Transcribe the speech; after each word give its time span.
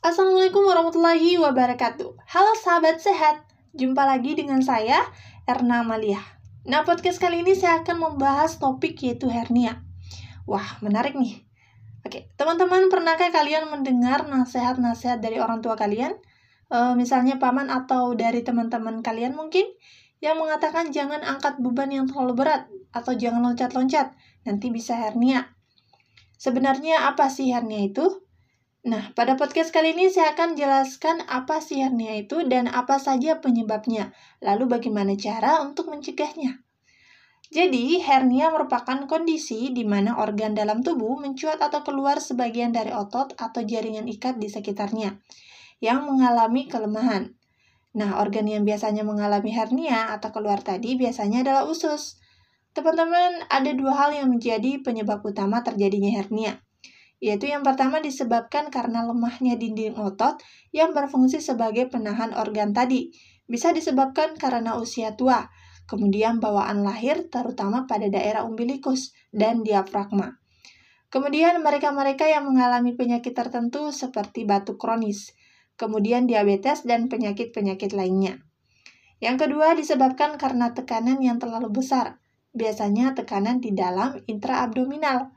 Assalamualaikum 0.00 0.64
warahmatullahi 0.64 1.36
wabarakatuh. 1.36 2.24
Halo 2.24 2.56
sahabat 2.56 3.04
sehat, 3.04 3.44
jumpa 3.76 4.00
lagi 4.08 4.32
dengan 4.32 4.64
saya 4.64 5.04
Erna 5.44 5.84
Malia. 5.84 6.24
Nah, 6.64 6.88
podcast 6.88 7.20
kali 7.20 7.44
ini 7.44 7.52
saya 7.52 7.84
akan 7.84 8.16
membahas 8.16 8.56
topik 8.56 8.96
yaitu 9.04 9.28
hernia. 9.28 9.84
Wah, 10.48 10.80
menarik 10.80 11.20
nih. 11.20 11.44
Oke, 12.00 12.32
teman-teman 12.40 12.88
pernahkah 12.88 13.28
kalian 13.28 13.68
mendengar 13.68 14.24
nasihat-nasihat 14.24 15.20
dari 15.20 15.36
orang 15.36 15.60
tua 15.60 15.76
kalian? 15.76 16.16
E, 16.72 16.96
misalnya 16.96 17.36
paman 17.36 17.68
atau 17.68 18.16
dari 18.16 18.40
teman-teman 18.40 19.04
kalian 19.04 19.36
mungkin 19.36 19.68
yang 20.24 20.40
mengatakan 20.40 20.96
jangan 20.96 21.20
angkat 21.20 21.60
beban 21.60 21.92
yang 21.92 22.08
terlalu 22.08 22.40
berat 22.40 22.72
atau 22.96 23.12
jangan 23.12 23.52
loncat-loncat, 23.52 24.16
nanti 24.48 24.72
bisa 24.72 24.96
hernia. 24.96 25.52
Sebenarnya 26.40 27.04
apa 27.04 27.28
sih 27.28 27.52
hernia 27.52 27.84
itu? 27.84 28.29
Nah, 28.80 29.12
pada 29.12 29.36
podcast 29.36 29.76
kali 29.76 29.92
ini 29.92 30.08
saya 30.08 30.32
akan 30.32 30.56
jelaskan 30.56 31.20
apa 31.28 31.60
sih 31.60 31.84
hernia 31.84 32.16
itu 32.16 32.48
dan 32.48 32.64
apa 32.64 32.96
saja 32.96 33.36
penyebabnya, 33.36 34.16
lalu 34.40 34.72
bagaimana 34.72 35.12
cara 35.20 35.60
untuk 35.60 35.92
mencegahnya. 35.92 36.64
Jadi, 37.52 38.00
hernia 38.00 38.48
merupakan 38.48 39.04
kondisi 39.04 39.68
di 39.76 39.84
mana 39.84 40.16
organ 40.16 40.56
dalam 40.56 40.80
tubuh 40.80 41.20
mencuat 41.20 41.60
atau 41.60 41.84
keluar 41.84 42.24
sebagian 42.24 42.72
dari 42.72 42.88
otot 42.88 43.36
atau 43.36 43.60
jaringan 43.60 44.08
ikat 44.08 44.40
di 44.40 44.48
sekitarnya 44.48 45.20
yang 45.84 46.08
mengalami 46.08 46.64
kelemahan. 46.64 47.36
Nah, 48.00 48.16
organ 48.16 48.48
yang 48.48 48.64
biasanya 48.64 49.04
mengalami 49.04 49.52
hernia 49.52 50.08
atau 50.08 50.32
keluar 50.32 50.64
tadi 50.64 50.96
biasanya 50.96 51.44
adalah 51.44 51.68
usus. 51.68 52.16
Teman-teman, 52.72 53.44
ada 53.52 53.76
dua 53.76 53.92
hal 53.92 54.16
yang 54.16 54.32
menjadi 54.32 54.80
penyebab 54.80 55.20
utama 55.20 55.60
terjadinya 55.60 56.16
hernia 56.16 56.64
yaitu 57.20 57.52
yang 57.52 57.60
pertama 57.60 58.00
disebabkan 58.00 58.72
karena 58.72 59.04
lemahnya 59.04 59.60
dinding 59.60 59.94
otot 60.00 60.40
yang 60.72 60.96
berfungsi 60.96 61.44
sebagai 61.44 61.92
penahan 61.92 62.32
organ 62.32 62.72
tadi. 62.72 63.12
Bisa 63.44 63.76
disebabkan 63.76 64.40
karena 64.40 64.80
usia 64.80 65.14
tua, 65.20 65.52
kemudian 65.84 66.40
bawaan 66.40 66.80
lahir 66.80 67.28
terutama 67.28 67.84
pada 67.84 68.08
daerah 68.08 68.48
umbilikus 68.48 69.12
dan 69.30 69.60
diafragma. 69.60 70.40
Kemudian 71.10 71.60
mereka-mereka 71.60 72.30
yang 72.30 72.46
mengalami 72.46 72.94
penyakit 72.94 73.34
tertentu 73.34 73.90
seperti 73.90 74.46
batuk 74.46 74.78
kronis, 74.78 75.34
kemudian 75.74 76.24
diabetes 76.30 76.86
dan 76.86 77.10
penyakit-penyakit 77.10 77.92
lainnya. 77.92 78.38
Yang 79.18 79.44
kedua 79.44 79.74
disebabkan 79.76 80.38
karena 80.40 80.72
tekanan 80.72 81.18
yang 81.20 81.42
terlalu 81.42 81.82
besar, 81.82 82.22
biasanya 82.54 83.12
tekanan 83.12 83.58
di 83.58 83.74
dalam 83.74 84.22
intraabdominal 84.24 85.34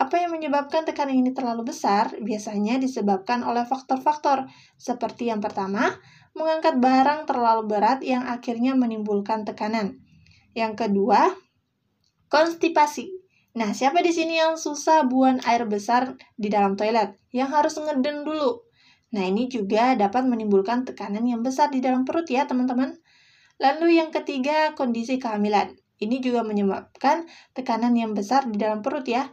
apa 0.00 0.16
yang 0.16 0.32
menyebabkan 0.32 0.88
tekanan 0.88 1.20
ini 1.20 1.30
terlalu 1.36 1.68
besar 1.68 2.16
biasanya 2.16 2.80
disebabkan 2.80 3.44
oleh 3.44 3.68
faktor-faktor 3.68 4.48
seperti 4.80 5.28
yang 5.28 5.44
pertama, 5.44 6.00
mengangkat 6.32 6.80
barang 6.80 7.28
terlalu 7.28 7.68
berat 7.68 8.00
yang 8.00 8.24
akhirnya 8.24 8.72
menimbulkan 8.72 9.44
tekanan. 9.44 10.00
Yang 10.56 10.88
kedua, 10.88 11.36
konstipasi. 12.32 13.12
Nah, 13.52 13.76
siapa 13.76 14.00
di 14.00 14.16
sini 14.16 14.40
yang 14.40 14.56
susah 14.56 15.04
buang 15.04 15.44
air 15.44 15.68
besar 15.68 16.16
di 16.40 16.48
dalam 16.48 16.72
toilet? 16.72 17.20
Yang 17.28 17.48
harus 17.52 17.74
ngeden 17.76 18.24
dulu. 18.24 18.64
Nah, 19.12 19.28
ini 19.28 19.44
juga 19.52 19.92
dapat 19.92 20.24
menimbulkan 20.24 20.88
tekanan 20.88 21.28
yang 21.28 21.44
besar 21.44 21.68
di 21.68 21.84
dalam 21.84 22.08
perut 22.08 22.24
ya, 22.32 22.48
teman-teman. 22.48 22.96
Lalu 23.60 24.00
yang 24.00 24.08
ketiga, 24.08 24.72
kondisi 24.72 25.20
kehamilan. 25.20 25.76
Ini 26.00 26.24
juga 26.24 26.40
menyebabkan 26.42 27.28
tekanan 27.52 27.92
yang 27.92 28.16
besar 28.16 28.48
di 28.48 28.56
dalam 28.56 28.80
perut 28.80 29.04
ya. 29.04 29.28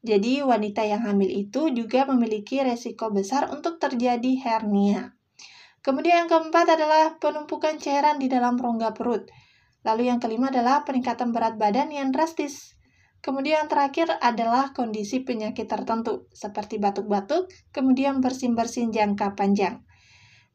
Jadi, 0.00 0.40
wanita 0.40 0.80
yang 0.88 1.04
hamil 1.04 1.28
itu 1.28 1.68
juga 1.76 2.08
memiliki 2.08 2.64
resiko 2.64 3.12
besar 3.12 3.52
untuk 3.52 3.76
terjadi 3.76 4.32
hernia. 4.40 5.12
Kemudian 5.80 6.24
yang 6.24 6.28
keempat 6.28 6.76
adalah 6.76 7.16
penumpukan 7.16 7.76
cairan 7.80 8.20
di 8.20 8.28
dalam 8.28 8.56
rongga 8.56 8.92
perut. 8.96 9.28
Lalu 9.84 10.12
yang 10.12 10.20
kelima 10.20 10.48
adalah 10.48 10.84
peningkatan 10.84 11.32
berat 11.32 11.56
badan 11.56 11.88
yang 11.92 12.12
drastis. 12.12 12.76
Kemudian 13.20 13.64
yang 13.64 13.68
terakhir 13.68 14.08
adalah 14.24 14.72
kondisi 14.72 15.20
penyakit 15.20 15.68
tertentu, 15.68 16.28
seperti 16.32 16.80
batuk-batuk, 16.80 17.52
kemudian 17.68 18.24
bersin-bersin 18.24 18.92
jangka 18.92 19.36
panjang. 19.36 19.84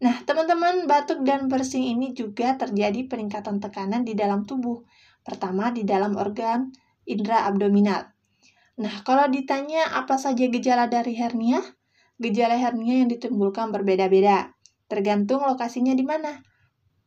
Nah, 0.02 0.26
teman-teman, 0.26 0.90
batuk 0.90 1.22
dan 1.22 1.46
bersin 1.46 1.86
ini 1.86 2.18
juga 2.18 2.58
terjadi 2.58 3.06
peningkatan 3.06 3.62
tekanan 3.62 4.02
di 4.02 4.18
dalam 4.18 4.42
tubuh. 4.42 4.82
Pertama, 5.22 5.70
di 5.70 5.86
dalam 5.86 6.18
organ 6.18 6.74
indera 7.06 7.46
abdominal. 7.46 8.15
Nah, 8.76 9.08
kalau 9.08 9.32
ditanya 9.32 9.88
apa 9.96 10.20
saja 10.20 10.52
gejala 10.52 10.92
dari 10.92 11.16
hernia, 11.16 11.64
gejala 12.20 12.60
hernia 12.60 13.04
yang 13.04 13.10
ditimbulkan 13.12 13.72
berbeda-beda, 13.72 14.52
tergantung 14.92 15.48
lokasinya 15.48 15.96
di 15.96 16.04
mana. 16.04 16.44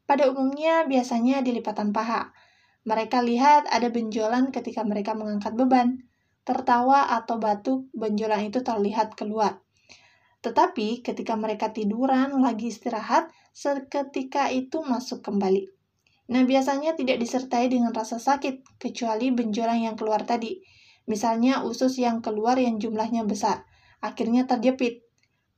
Pada 0.09 0.33
umumnya 0.33 0.89
biasanya 0.89 1.45
di 1.45 1.53
lipatan 1.53 1.93
paha. 1.93 2.33
Mereka 2.89 3.21
lihat 3.21 3.69
ada 3.69 3.93
benjolan 3.93 4.49
ketika 4.49 4.81
mereka 4.81 5.13
mengangkat 5.13 5.53
beban. 5.53 6.09
Tertawa 6.49 7.13
atau 7.13 7.37
batuk, 7.37 7.93
benjolan 7.93 8.49
itu 8.49 8.65
terlihat 8.65 9.13
keluar. 9.13 9.61
Tetapi 10.41 11.05
ketika 11.05 11.37
mereka 11.37 11.77
tiduran 11.77 12.41
lagi 12.41 12.73
istirahat, 12.73 13.29
seketika 13.53 14.49
itu 14.49 14.81
masuk 14.81 15.21
kembali. 15.21 15.69
Nah, 16.33 16.49
biasanya 16.49 16.97
tidak 16.97 17.21
disertai 17.21 17.69
dengan 17.69 17.93
rasa 17.93 18.17
sakit, 18.17 18.81
kecuali 18.81 19.29
benjolan 19.29 19.93
yang 19.93 19.97
keluar 20.01 20.25
tadi. 20.25 20.57
Misalnya 21.09 21.65
usus 21.65 21.97
yang 21.97 22.21
keluar 22.21 22.61
yang 22.61 22.77
jumlahnya 22.77 23.25
besar, 23.25 23.65
akhirnya 24.05 24.45
terjepit. 24.45 25.09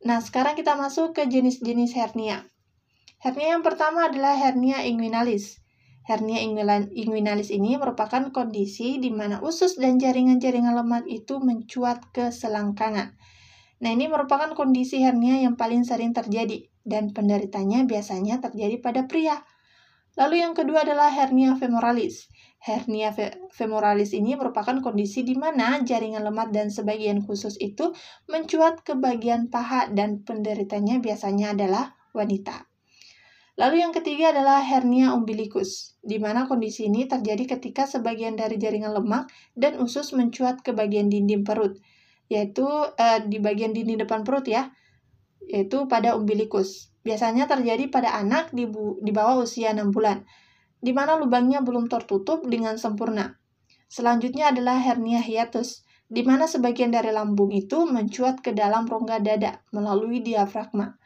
Nah, 0.06 0.22
sekarang 0.22 0.54
kita 0.54 0.78
masuk 0.78 1.12
ke 1.12 1.26
jenis-jenis 1.26 1.92
hernia. 1.98 2.46
Hernia 3.20 3.58
yang 3.58 3.66
pertama 3.66 4.08
adalah 4.08 4.38
hernia 4.38 4.80
inguinalis. 4.86 5.60
Hernia 6.08 6.40
inguinalis 6.96 7.52
ini 7.52 7.76
merupakan 7.76 8.32
kondisi 8.32 8.96
di 8.96 9.12
mana 9.12 9.44
usus 9.44 9.76
dan 9.76 10.00
jaringan-jaringan 10.00 10.72
lemak 10.72 11.04
itu 11.04 11.36
mencuat 11.42 12.08
ke 12.16 12.32
selangkangan. 12.32 13.18
Nah, 13.84 13.90
ini 13.90 14.08
merupakan 14.08 14.54
kondisi 14.56 15.04
hernia 15.04 15.36
yang 15.42 15.58
paling 15.58 15.84
sering 15.84 16.16
terjadi 16.16 16.70
dan 16.86 17.12
penderitanya 17.12 17.84
biasanya 17.84 18.40
terjadi 18.40 18.80
pada 18.80 19.04
pria. 19.04 19.44
Lalu 20.16 20.42
yang 20.42 20.56
kedua 20.56 20.82
adalah 20.82 21.12
hernia 21.12 21.54
femoralis. 21.60 22.32
Hernia 22.60 23.08
femoralis 23.56 24.12
ini 24.12 24.36
merupakan 24.36 24.84
kondisi 24.84 25.24
di 25.24 25.32
mana 25.32 25.80
jaringan 25.80 26.20
lemak 26.28 26.52
dan 26.52 26.68
sebagian 26.68 27.24
khusus 27.24 27.56
itu 27.56 27.96
mencuat 28.28 28.84
ke 28.84 28.92
bagian 29.00 29.48
paha 29.48 29.88
dan 29.88 30.20
penderitanya 30.20 31.00
biasanya 31.00 31.56
adalah 31.56 31.96
wanita. 32.12 32.68
Lalu 33.56 33.80
yang 33.80 33.96
ketiga 33.96 34.36
adalah 34.36 34.60
hernia 34.60 35.16
umbilikus, 35.16 35.96
di 36.04 36.20
mana 36.20 36.44
kondisi 36.44 36.84
ini 36.84 37.08
terjadi 37.08 37.56
ketika 37.56 37.88
sebagian 37.88 38.36
dari 38.36 38.60
jaringan 38.60 38.92
lemak 38.92 39.32
dan 39.56 39.80
usus 39.80 40.12
mencuat 40.12 40.60
ke 40.60 40.76
bagian 40.76 41.08
dinding 41.08 41.48
perut, 41.48 41.80
yaitu 42.28 42.68
eh, 43.00 43.24
di 43.24 43.40
bagian 43.40 43.72
dinding 43.72 44.04
depan 44.04 44.20
perut 44.20 44.44
ya, 44.44 44.68
yaitu 45.48 45.88
pada 45.88 46.12
umbilikus. 46.12 46.92
Biasanya 47.00 47.48
terjadi 47.48 47.88
pada 47.88 48.20
anak 48.20 48.52
di, 48.52 48.68
di 49.00 49.12
bawah 49.16 49.48
usia 49.48 49.72
6 49.72 49.88
bulan 49.96 50.24
di 50.80 50.92
mana 50.96 51.16
lubangnya 51.16 51.60
belum 51.60 51.86
tertutup 51.86 52.44
dengan 52.48 52.80
sempurna. 52.80 53.36
Selanjutnya 53.86 54.52
adalah 54.52 54.80
hernia 54.80 55.20
hiatus, 55.20 55.84
di 56.10 56.26
mana 56.26 56.50
sebagian 56.50 56.90
dari 56.90 57.14
lambung 57.14 57.54
itu 57.54 57.86
mencuat 57.86 58.42
ke 58.42 58.50
dalam 58.50 58.84
rongga 58.84 59.22
dada 59.22 59.62
melalui 59.70 60.18
diafragma. 60.20 60.98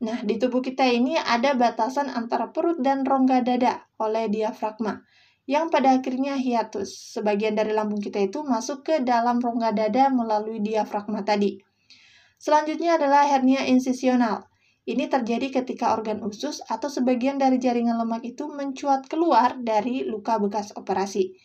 Nah, 0.00 0.18
di 0.24 0.40
tubuh 0.40 0.64
kita 0.64 0.88
ini 0.88 1.20
ada 1.20 1.52
batasan 1.52 2.08
antara 2.08 2.48
perut 2.48 2.80
dan 2.80 3.04
rongga 3.04 3.44
dada 3.44 3.84
oleh 4.00 4.32
diafragma, 4.32 5.04
yang 5.44 5.68
pada 5.68 6.00
akhirnya 6.00 6.40
hiatus. 6.40 7.16
Sebagian 7.16 7.52
dari 7.52 7.76
lambung 7.76 8.00
kita 8.00 8.16
itu 8.16 8.40
masuk 8.40 8.80
ke 8.84 8.94
dalam 9.04 9.40
rongga 9.40 9.76
dada 9.76 10.08
melalui 10.08 10.64
diafragma 10.64 11.20
tadi. 11.20 11.60
Selanjutnya 12.40 12.96
adalah 12.96 13.28
hernia 13.28 13.68
insisional, 13.68 14.49
ini 14.88 15.06
terjadi 15.12 15.60
ketika 15.60 15.92
organ 15.92 16.24
usus 16.24 16.64
atau 16.64 16.88
sebagian 16.88 17.36
dari 17.36 17.60
jaringan 17.60 18.00
lemak 18.00 18.24
itu 18.24 18.48
mencuat 18.48 19.06
keluar 19.10 19.60
dari 19.60 20.08
luka 20.08 20.40
bekas 20.40 20.72
operasi. 20.72 21.36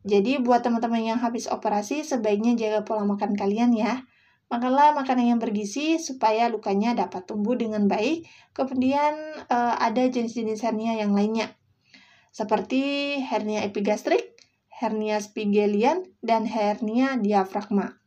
Jadi 0.00 0.40
buat 0.40 0.64
teman-teman 0.64 1.12
yang 1.14 1.18
habis 1.20 1.44
operasi 1.48 2.04
sebaiknya 2.04 2.56
jaga 2.56 2.88
pola 2.88 3.04
makan 3.04 3.36
kalian 3.36 3.76
ya. 3.76 4.08
Makanlah 4.50 4.96
makanan 4.96 5.36
yang 5.36 5.40
bergizi 5.40 6.00
supaya 6.02 6.50
lukanya 6.50 6.96
dapat 6.96 7.28
tumbuh 7.28 7.54
dengan 7.54 7.86
baik. 7.86 8.26
Kemudian 8.50 9.14
uh, 9.46 9.74
ada 9.78 10.02
jenis-jenis 10.10 10.64
hernia 10.66 10.98
yang 10.98 11.14
lainnya. 11.14 11.54
Seperti 12.34 13.14
hernia 13.22 13.62
epigastrik, 13.62 14.34
hernia 14.72 15.22
spigelian, 15.22 16.02
dan 16.18 16.48
hernia 16.48 17.14
diafragma. 17.20 17.99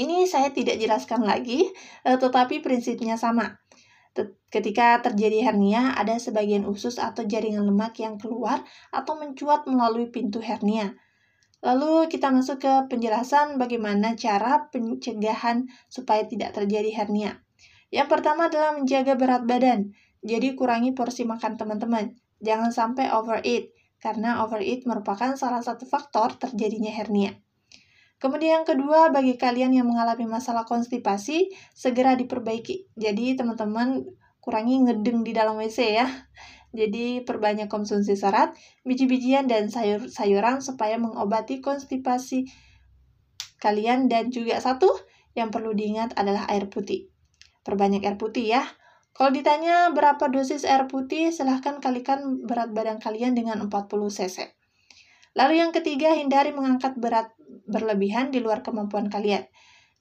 Ini 0.00 0.24
saya 0.24 0.48
tidak 0.48 0.80
jelaskan 0.80 1.28
lagi, 1.28 1.68
eh, 2.08 2.16
tetapi 2.16 2.64
prinsipnya 2.64 3.20
sama. 3.20 3.60
Ketika 4.50 4.98
terjadi 4.98 5.46
hernia, 5.46 5.94
ada 5.94 6.18
sebagian 6.18 6.66
usus 6.66 6.98
atau 6.98 7.22
jaringan 7.22 7.62
lemak 7.62 8.02
yang 8.02 8.18
keluar 8.18 8.66
atau 8.90 9.14
mencuat 9.14 9.68
melalui 9.70 10.10
pintu 10.10 10.42
hernia. 10.42 10.98
Lalu 11.62 12.08
kita 12.08 12.32
masuk 12.32 12.64
ke 12.64 12.72
penjelasan 12.90 13.60
bagaimana 13.60 14.16
cara 14.16 14.66
pencegahan 14.72 15.68
supaya 15.86 16.24
tidak 16.26 16.56
terjadi 16.56 16.90
hernia. 16.90 17.44
Yang 17.92 18.08
pertama 18.08 18.50
adalah 18.50 18.74
menjaga 18.74 19.14
berat 19.14 19.44
badan. 19.44 19.92
Jadi 20.24 20.56
kurangi 20.56 20.96
porsi 20.96 21.28
makan 21.28 21.54
teman-teman. 21.60 22.16
Jangan 22.40 22.72
sampai 22.72 23.12
overeat, 23.12 23.70
karena 24.00 24.42
overeat 24.42 24.88
merupakan 24.88 25.36
salah 25.36 25.60
satu 25.60 25.84
faktor 25.84 26.34
terjadinya 26.40 26.90
hernia. 26.90 27.36
Kemudian 28.20 28.60
yang 28.60 28.66
kedua, 28.68 29.08
bagi 29.08 29.40
kalian 29.40 29.72
yang 29.72 29.88
mengalami 29.88 30.28
masalah 30.28 30.68
konstipasi, 30.68 31.48
segera 31.72 32.12
diperbaiki. 32.20 32.92
Jadi 32.92 33.32
teman-teman 33.32 34.04
kurangi 34.44 34.84
ngedeng 34.84 35.24
di 35.24 35.32
dalam 35.32 35.56
WC 35.56 35.78
ya. 35.96 36.04
Jadi 36.70 37.24
perbanyak 37.24 37.66
konsumsi 37.66 38.14
serat, 38.14 38.54
biji-bijian 38.86 39.50
dan 39.50 39.72
sayur-sayuran 39.72 40.62
supaya 40.62 41.00
mengobati 41.00 41.58
konstipasi 41.58 42.46
kalian 43.58 44.06
dan 44.06 44.30
juga 44.30 44.62
satu 44.62 44.88
yang 45.34 45.50
perlu 45.50 45.74
diingat 45.74 46.14
adalah 46.14 46.46
air 46.46 46.70
putih. 46.70 47.10
Perbanyak 47.66 48.06
air 48.06 48.16
putih 48.20 48.46
ya. 48.54 48.62
Kalau 49.10 49.34
ditanya 49.34 49.90
berapa 49.90 50.30
dosis 50.30 50.62
air 50.62 50.86
putih, 50.86 51.34
silahkan 51.34 51.82
kalikan 51.82 52.46
berat 52.46 52.70
badan 52.70 53.02
kalian 53.02 53.34
dengan 53.34 53.58
40 53.66 53.90
cc. 54.08 54.59
Lalu 55.38 55.62
yang 55.62 55.70
ketiga, 55.70 56.14
hindari 56.14 56.50
mengangkat 56.50 56.98
berat 56.98 57.30
berlebihan 57.70 58.34
di 58.34 58.42
luar 58.42 58.66
kemampuan 58.66 59.06
kalian. 59.06 59.46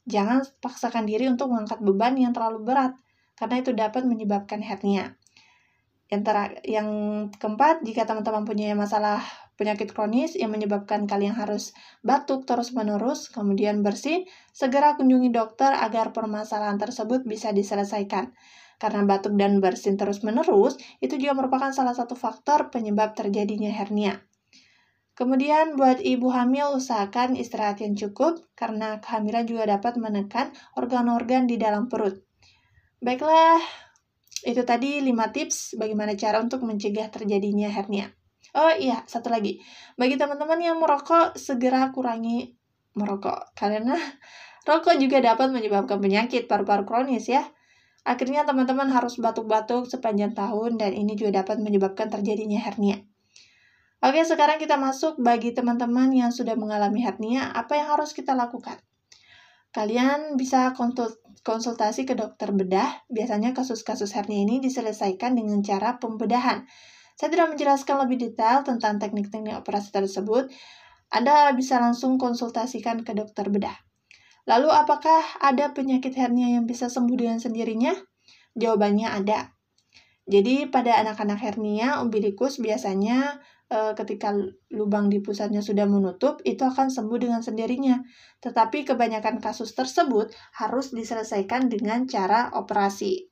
Jangan 0.10 0.42
paksakan 0.58 1.06
diri 1.06 1.30
untuk 1.30 1.54
mengangkat 1.54 1.82
beban 1.86 2.18
yang 2.18 2.34
terlalu 2.34 2.66
berat, 2.66 2.98
karena 3.38 3.62
itu 3.62 3.72
dapat 3.78 4.10
menyebabkan 4.10 4.66
hernia. 4.66 5.14
Yang, 6.10 6.22
ter 6.26 6.36
yang 6.66 6.90
keempat, 7.38 7.86
jika 7.86 8.10
teman-teman 8.10 8.42
punya 8.42 8.74
masalah 8.74 9.22
penyakit 9.54 9.94
kronis 9.94 10.34
yang 10.34 10.50
menyebabkan 10.50 11.06
kalian 11.06 11.38
harus 11.38 11.78
batuk 12.02 12.50
terus-menerus, 12.50 13.30
kemudian 13.30 13.86
bersih, 13.86 14.26
segera 14.50 14.98
kunjungi 14.98 15.30
dokter 15.30 15.70
agar 15.70 16.10
permasalahan 16.10 16.82
tersebut 16.82 17.30
bisa 17.30 17.54
diselesaikan. 17.54 18.34
Karena 18.82 19.06
batuk 19.06 19.38
dan 19.38 19.62
bersin 19.62 20.00
terus-menerus, 20.00 20.82
itu 21.04 21.20
juga 21.22 21.38
merupakan 21.38 21.70
salah 21.70 21.94
satu 21.94 22.18
faktor 22.18 22.74
penyebab 22.74 23.14
terjadinya 23.14 23.70
hernia. 23.70 24.24
Kemudian 25.20 25.76
buat 25.76 26.00
ibu 26.00 26.32
hamil 26.32 26.80
usahakan 26.80 27.36
istirahat 27.36 27.84
yang 27.84 27.92
cukup 27.92 28.40
karena 28.56 29.04
kehamilan 29.04 29.44
juga 29.44 29.68
dapat 29.68 30.00
menekan 30.00 30.56
organ-organ 30.80 31.44
di 31.44 31.60
dalam 31.60 31.92
perut. 31.92 32.24
Baiklah, 33.04 33.60
itu 34.48 34.64
tadi 34.64 35.04
5 35.04 35.12
tips 35.36 35.76
bagaimana 35.76 36.16
cara 36.16 36.40
untuk 36.40 36.64
mencegah 36.64 37.12
terjadinya 37.12 37.68
hernia. 37.68 38.16
Oh 38.56 38.72
iya, 38.72 39.04
satu 39.12 39.28
lagi. 39.28 39.60
Bagi 40.00 40.16
teman-teman 40.16 40.56
yang 40.64 40.80
merokok, 40.80 41.36
segera 41.36 41.92
kurangi 41.92 42.56
merokok. 42.96 43.52
Karena 43.60 44.00
rokok 44.72 44.96
juga 45.04 45.20
dapat 45.20 45.52
menyebabkan 45.52 46.00
penyakit 46.00 46.48
paru-paru 46.48 46.88
kronis 46.88 47.28
ya. 47.28 47.44
Akhirnya 48.08 48.48
teman-teman 48.48 48.88
harus 48.88 49.20
batuk-batuk 49.20 49.92
sepanjang 49.92 50.32
tahun 50.32 50.80
dan 50.80 50.96
ini 50.96 51.20
juga 51.20 51.44
dapat 51.44 51.60
menyebabkan 51.60 52.08
terjadinya 52.08 52.64
hernia. 52.64 53.04
Oke, 54.00 54.24
sekarang 54.24 54.64
kita 54.64 54.80
masuk 54.80 55.20
bagi 55.20 55.52
teman-teman 55.52 56.08
yang 56.16 56.32
sudah 56.32 56.56
mengalami 56.56 57.04
hernia, 57.04 57.52
apa 57.52 57.76
yang 57.76 57.92
harus 57.92 58.16
kita 58.16 58.32
lakukan? 58.32 58.80
Kalian 59.76 60.40
bisa 60.40 60.72
konsultasi 61.44 62.08
ke 62.08 62.16
dokter 62.16 62.56
bedah. 62.56 63.04
Biasanya 63.12 63.52
kasus-kasus 63.52 64.16
hernia 64.16 64.48
ini 64.48 64.64
diselesaikan 64.64 65.36
dengan 65.36 65.60
cara 65.60 66.00
pembedahan. 66.00 66.64
Saya 67.20 67.30
tidak 67.36 67.52
menjelaskan 67.54 68.08
lebih 68.08 68.18
detail 68.24 68.64
tentang 68.64 69.04
teknik-teknik 69.04 69.60
operasi 69.60 69.92
tersebut. 69.92 70.48
Anda 71.12 71.52
bisa 71.52 71.84
langsung 71.84 72.16
konsultasikan 72.16 73.04
ke 73.04 73.12
dokter 73.12 73.52
bedah. 73.52 73.76
Lalu, 74.48 74.72
apakah 74.72 75.22
ada 75.44 75.76
penyakit 75.76 76.16
hernia 76.16 76.56
yang 76.56 76.64
bisa 76.64 76.88
sembuh 76.88 77.18
dengan 77.20 77.38
sendirinya? 77.44 77.94
Jawabannya 78.56 79.12
ada. 79.12 79.54
Jadi, 80.24 80.72
pada 80.72 81.04
anak-anak 81.04 81.38
hernia, 81.44 82.00
umbilikus 82.00 82.64
biasanya 82.64 83.44
e, 83.70 83.94
ketika 83.94 84.34
lubang 84.74 85.08
di 85.08 85.22
pusatnya 85.22 85.62
sudah 85.62 85.86
menutup, 85.86 86.42
itu 86.44 86.66
akan 86.66 86.90
sembuh 86.90 87.20
dengan 87.22 87.42
sendirinya. 87.46 88.02
Tetapi 88.42 88.90
kebanyakan 88.90 89.38
kasus 89.40 89.78
tersebut 89.78 90.34
harus 90.58 90.92
diselesaikan 90.92 91.70
dengan 91.70 92.10
cara 92.10 92.50
operasi. 92.58 93.30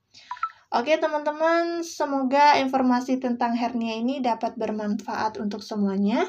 Oke 0.68 1.00
teman-teman, 1.00 1.82
semoga 1.82 2.60
informasi 2.60 3.24
tentang 3.24 3.56
hernia 3.56 3.98
ini 3.98 4.20
dapat 4.20 4.60
bermanfaat 4.60 5.40
untuk 5.40 5.64
semuanya. 5.64 6.28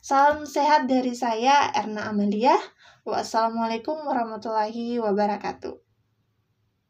Salam 0.00 0.48
sehat 0.48 0.88
dari 0.88 1.12
saya, 1.12 1.68
Erna 1.72 2.08
Amelia. 2.08 2.56
Wassalamualaikum 3.04 4.04
warahmatullahi 4.04 5.00
wabarakatuh. 5.00 5.83